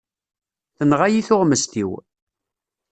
[0.77, 1.91] Tenɣa-yi tuɣmest-iw.